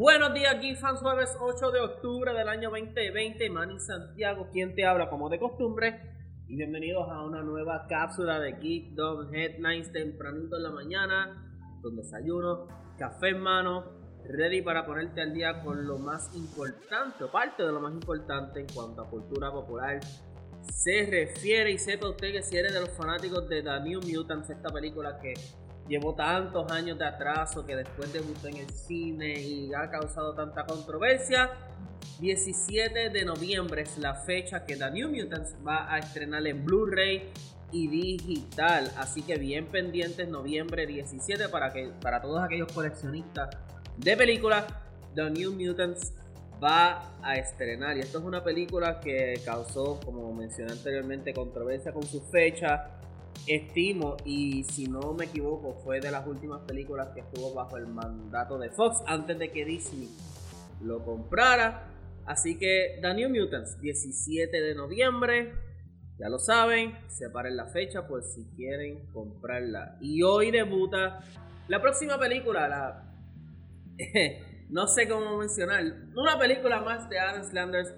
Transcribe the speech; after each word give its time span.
Buenos 0.00 0.32
días, 0.32 0.54
aquí 0.54 0.74
fans 0.76 1.00
jueves 1.00 1.36
8 1.38 1.72
de 1.72 1.80
octubre 1.80 2.32
del 2.32 2.48
año 2.48 2.70
2020. 2.70 3.50
Manny 3.50 3.78
Santiago, 3.78 4.48
quien 4.50 4.74
te 4.74 4.86
habla 4.86 5.10
como 5.10 5.28
de 5.28 5.38
costumbre. 5.38 6.00
Y 6.48 6.56
bienvenidos 6.56 7.06
a 7.10 7.22
una 7.22 7.42
nueva 7.42 7.84
cápsula 7.86 8.40
de 8.40 8.52
Geek 8.52 8.94
Dog 8.94 9.28
Headlines 9.34 9.92
tempranito 9.92 10.56
en 10.56 10.62
la 10.62 10.70
mañana. 10.70 11.78
Con 11.82 11.96
desayuno, 11.96 12.66
café 12.96 13.28
en 13.28 13.40
mano, 13.40 13.84
ready 14.24 14.62
para 14.62 14.86
ponerte 14.86 15.20
al 15.20 15.34
día 15.34 15.62
con 15.62 15.86
lo 15.86 15.98
más 15.98 16.34
importante, 16.34 17.24
o 17.24 17.30
parte 17.30 17.62
de 17.62 17.70
lo 17.70 17.80
más 17.80 17.92
importante 17.92 18.60
en 18.60 18.68
cuanto 18.74 19.02
a 19.02 19.10
cultura 19.10 19.52
popular 19.52 20.00
se 20.62 21.08
refiere. 21.10 21.72
Y 21.72 21.78
sepa 21.78 22.08
usted 22.08 22.32
que 22.32 22.42
si 22.42 22.56
eres 22.56 22.72
de 22.72 22.80
los 22.80 22.90
fanáticos 22.96 23.46
de 23.50 23.62
The 23.62 23.80
New 23.80 24.00
Mutants, 24.00 24.48
esta 24.48 24.70
película 24.70 25.18
que 25.18 25.34
llevó 25.90 26.14
tantos 26.14 26.70
años 26.70 26.96
de 26.98 27.04
atraso, 27.04 27.66
que 27.66 27.74
después 27.74 28.12
debutó 28.12 28.46
en 28.46 28.58
el 28.58 28.70
cine 28.70 29.40
y 29.40 29.74
ha 29.74 29.90
causado 29.90 30.34
tanta 30.34 30.64
controversia. 30.64 31.50
17 32.20 33.10
de 33.10 33.24
noviembre 33.24 33.82
es 33.82 33.98
la 33.98 34.14
fecha 34.14 34.64
que 34.64 34.76
The 34.76 34.90
New 34.92 35.10
Mutants 35.10 35.56
va 35.66 35.92
a 35.92 35.98
estrenar 35.98 36.46
en 36.46 36.64
Blu-ray 36.64 37.30
y 37.72 37.88
digital. 37.88 38.92
Así 38.96 39.22
que 39.22 39.36
bien 39.36 39.66
pendientes, 39.66 40.28
noviembre 40.28 40.86
17 40.86 41.48
para, 41.48 41.72
que, 41.72 41.90
para 42.00 42.22
todos 42.22 42.40
aquellos 42.40 42.72
coleccionistas 42.72 43.50
de 43.96 44.16
películas. 44.16 44.66
The 45.16 45.28
New 45.28 45.54
Mutants 45.54 46.12
va 46.62 47.18
a 47.20 47.34
estrenar. 47.34 47.96
Y 47.96 48.00
esto 48.00 48.18
es 48.18 48.24
una 48.24 48.44
película 48.44 49.00
que 49.00 49.40
causó, 49.44 49.98
como 49.98 50.32
mencioné 50.32 50.70
anteriormente, 50.70 51.34
controversia 51.34 51.92
con 51.92 52.04
su 52.04 52.20
fecha. 52.20 52.90
Estimo, 53.50 54.16
y 54.24 54.62
si 54.62 54.86
no 54.86 55.12
me 55.12 55.24
equivoco, 55.24 55.74
fue 55.82 55.98
de 55.98 56.12
las 56.12 56.24
últimas 56.24 56.60
películas 56.68 57.08
que 57.12 57.18
estuvo 57.18 57.52
bajo 57.52 57.76
el 57.78 57.88
mandato 57.88 58.56
de 58.58 58.70
Fox 58.70 59.02
antes 59.08 59.36
de 59.40 59.50
que 59.50 59.64
Disney 59.64 60.08
lo 60.80 61.04
comprara. 61.04 61.88
Así 62.26 62.56
que 62.60 63.00
The 63.02 63.12
New 63.12 63.28
Mutants, 63.28 63.80
17 63.80 64.56
de 64.56 64.74
noviembre, 64.76 65.52
ya 66.16 66.28
lo 66.28 66.38
saben, 66.38 66.96
separen 67.08 67.56
la 67.56 67.66
fecha 67.66 68.06
por 68.06 68.22
si 68.22 68.44
quieren 68.54 69.10
comprarla. 69.12 69.98
Y 70.00 70.22
hoy 70.22 70.52
debuta 70.52 71.18
la 71.66 71.82
próxima 71.82 72.20
película, 72.20 72.68
la... 72.68 73.12
no 74.70 74.86
sé 74.86 75.08
cómo 75.08 75.38
mencionar, 75.38 75.82
una 76.14 76.38
película 76.38 76.82
más 76.82 77.10
de 77.10 77.18
Adam 77.18 77.42
Slanders, 77.42 77.92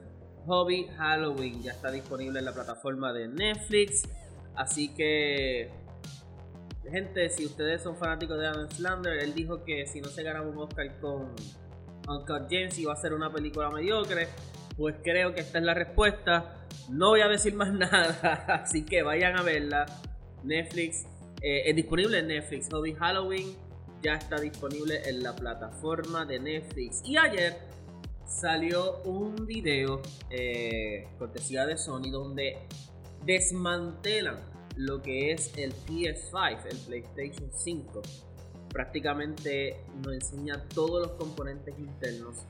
Hobby 0.47 0.87
Halloween. 0.97 1.63
Ya 1.63 1.73
está 1.73 1.91
disponible 1.91 2.39
en 2.39 2.47
la 2.47 2.55
plataforma 2.55 3.13
de 3.13 3.29
Netflix. 3.29 4.09
Así 4.55 4.95
que, 4.95 5.71
gente, 6.91 7.31
si 7.31 7.47
ustedes 7.47 7.83
son 7.83 7.97
fanáticos 7.97 8.39
de 8.39 8.47
Adam 8.47 8.71
Slanders, 8.71 9.23
él 9.23 9.35
dijo 9.35 9.65
que 9.65 9.87
si 9.87 10.01
no 10.01 10.09
se 10.09 10.23
ganaba 10.23 10.47
un 10.47 10.59
Oscar 10.59 10.99
con 11.01 11.35
Uncut 12.09 12.49
James 12.51 12.79
iba 12.79 12.93
a 12.93 12.97
ser 12.97 13.13
una 13.15 13.33
película 13.33 13.71
mediocre. 13.71 14.29
Pues 14.77 14.97
creo 15.03 15.35
que 15.35 15.41
esta 15.41 15.59
es 15.59 15.65
la 15.65 15.75
respuesta. 15.75 16.67
No 16.89 17.11
voy 17.11 17.21
a 17.21 17.29
decir 17.29 17.55
más 17.55 17.73
nada, 17.73 18.47
así 18.63 18.85
que 18.85 19.03
vayan 19.03 19.39
a 19.39 19.43
verla. 19.43 19.87
Netflix 20.43 21.07
eh, 21.41 21.63
es 21.67 21.77
disponible 21.77 22.19
en 22.19 22.29
Netflix. 22.29 22.69
Hobby 22.71 22.95
Halloween 22.95 23.55
ya 24.03 24.15
está 24.15 24.41
disponible 24.41 25.01
en 25.05 25.23
la 25.23 25.35
plataforma 25.35 26.25
de 26.25 26.41
Netflix. 26.41 27.03
Y 27.05 27.17
ayer 27.17 27.57
salió 28.27 29.03
un 29.03 29.47
video 29.47 30.01
eh, 30.31 31.09
cortesía 31.19 31.67
de 31.67 31.77
Sony 31.77 32.11
donde 32.11 32.59
desmantelan 33.25 34.37
lo 34.77 35.03
que 35.03 35.33
es 35.33 35.57
el 35.57 35.73
PS5, 35.73 36.65
el 36.71 36.79
PlayStation 36.79 37.51
5. 37.53 38.03
Prácticamente 38.71 39.85
nos 40.03 40.15
enseña 40.15 40.67
todos 40.75 41.07
los 41.07 41.13
componentes 41.19 41.79
internos 41.79 42.47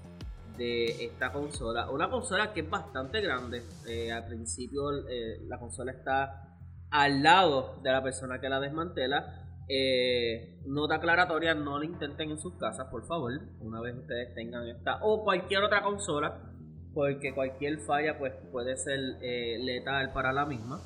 de 0.56 1.04
esta 1.04 1.32
consola. 1.32 1.90
Una 1.90 2.08
consola 2.10 2.52
que 2.52 2.60
es 2.60 2.70
bastante 2.70 3.20
grande. 3.20 3.62
Eh, 3.88 4.12
al 4.12 4.26
principio 4.26 5.06
eh, 5.08 5.40
la 5.48 5.58
consola 5.58 5.92
está 5.92 6.58
al 6.90 7.22
lado 7.22 7.80
de 7.82 7.90
la 7.90 8.02
persona 8.02 8.40
que 8.40 8.48
la 8.48 8.60
desmantela. 8.60 9.38
Eh, 9.68 10.60
nota 10.66 10.96
aclaratoria, 10.96 11.54
no 11.54 11.78
lo 11.78 11.84
intenten 11.84 12.30
en 12.30 12.38
sus 12.38 12.54
casas, 12.56 12.88
por 12.90 13.06
favor. 13.06 13.32
Una 13.60 13.80
vez 13.80 13.96
ustedes 13.96 14.34
tengan 14.34 14.66
esta 14.68 14.98
o 15.02 15.24
cualquier 15.24 15.62
otra 15.62 15.82
consola, 15.82 16.51
porque 16.94 17.34
cualquier 17.34 17.78
falla 17.78 18.18
pues 18.18 18.32
puede 18.50 18.76
ser 18.76 18.98
letal 18.98 20.12
para 20.12 20.32
la 20.32 20.46
misma. 20.46 20.80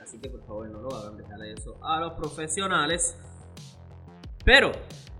así 0.00 0.18
que 0.20 0.28
por 0.28 0.46
favor 0.46 0.68
no 0.68 0.80
lo 0.80 0.94
hagan, 0.94 1.16
dejarle 1.16 1.52
eso 1.52 1.78
a 1.82 2.00
los 2.00 2.12
profesionales. 2.14 3.16
Pero 4.44 4.70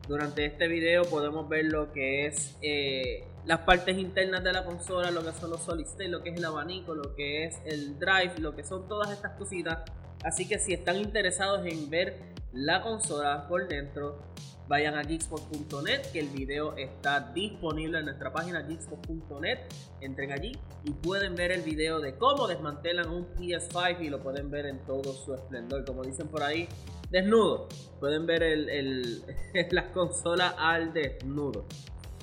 durante 0.07 0.45
este 0.45 0.69
video 0.69 1.03
podemos 1.03 1.49
ver 1.49 1.65
lo 1.65 1.93
que 1.93 2.27
es 2.27 2.57
eh, 2.63 3.25
las 3.45 3.61
partes 3.61 3.99
internas 3.99 4.45
de 4.45 4.53
la 4.53 4.65
consola, 4.65 5.11
lo 5.11 5.25
que 5.25 5.33
son 5.33 5.51
los 5.51 5.63
solid 5.63 5.87
lo 6.09 6.23
que 6.23 6.31
es 6.31 6.37
el 6.37 6.45
abanico, 6.45 6.95
lo 6.95 7.17
que 7.17 7.45
es 7.45 7.61
el 7.65 7.99
drive, 7.99 8.39
lo 8.39 8.55
que 8.55 8.63
son 8.63 8.87
todas 8.87 9.11
estas 9.11 9.33
cositas. 9.33 9.79
Así 10.23 10.47
que 10.47 10.61
si 10.61 10.73
están 10.73 10.99
interesados 10.99 11.67
en 11.67 11.91
ver 11.91 12.21
la 12.53 12.83
consola 12.83 13.49
por 13.49 13.67
dentro, 13.67 14.23
vayan 14.69 14.97
a 14.97 15.03
geekspot.net 15.03 16.11
que 16.13 16.21
el 16.21 16.29
video 16.29 16.77
está 16.77 17.21
disponible 17.33 17.99
en 17.99 18.07
nuestra 18.07 18.33
página 18.33 18.63
geekspot.net. 18.63 19.59
Entren 20.01 20.33
allí 20.33 20.53
y 20.85 20.91
pueden 20.91 21.35
ver 21.35 21.53
el 21.53 21.63
video 21.63 22.01
de 22.01 22.17
cómo 22.17 22.47
desmantelan 22.47 23.09
un 23.09 23.27
PS5 23.37 24.01
y 24.03 24.09
lo 24.09 24.23
pueden 24.23 24.51
ver 24.51 24.67
en 24.67 24.79
todo 24.85 25.13
su 25.13 25.35
esplendor. 25.35 25.85
Como 25.85 26.03
dicen 26.03 26.29
por 26.29 26.43
ahí, 26.43 26.69
desnudo. 27.11 27.69
Pueden 28.01 28.27
ver 28.27 28.43
el, 28.43 29.23
la 29.71 29.93
consola 29.93 30.55
al 30.59 30.93
desnudo. 30.93 31.67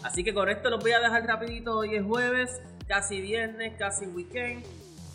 Así 0.03 0.23
que 0.23 0.33
con 0.33 0.49
esto 0.49 0.69
los 0.69 0.81
voy 0.81 0.91
a 0.91 0.99
dejar 0.99 1.25
rapidito. 1.25 1.77
Hoy 1.77 1.95
es 1.95 2.03
jueves, 2.03 2.61
casi 2.87 3.21
viernes, 3.21 3.73
casi 3.77 4.05
weekend. 4.05 4.65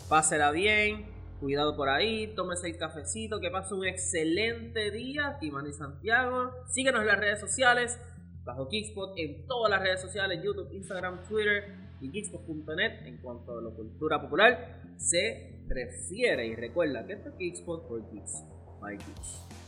Pásela 0.07 0.49
bien, 0.49 1.05
cuidado 1.39 1.75
por 1.75 1.89
ahí, 1.89 2.33
tómese 2.35 2.67
el 2.67 2.77
cafecito, 2.77 3.39
que 3.39 3.49
pase 3.49 3.73
un 3.73 3.85
excelente 3.85 4.91
día. 4.91 5.37
Manny 5.51 5.73
Santiago. 5.73 6.51
Síguenos 6.67 7.01
en 7.01 7.07
las 7.07 7.19
redes 7.19 7.39
sociales, 7.39 7.99
bajo 8.43 8.69
Geekspot, 8.69 9.17
en 9.17 9.47
todas 9.47 9.69
las 9.69 9.81
redes 9.81 10.01
sociales, 10.01 10.41
YouTube, 10.43 10.71
Instagram, 10.73 11.23
Twitter 11.27 11.75
y 12.01 12.11
Geekspot.net 12.11 13.05
en 13.05 13.17
cuanto 13.17 13.57
a 13.57 13.61
la 13.61 13.69
cultura 13.71 14.21
popular 14.21 14.81
se 14.97 15.63
refiere. 15.67 16.47
Y 16.47 16.55
recuerda 16.55 17.05
que 17.05 17.13
esto 17.13 17.29
es 17.29 17.35
Geekspot 17.37 17.87
por 17.87 18.11
Geeks 18.11 18.43
by 18.81 18.97
Geeks. 18.97 19.58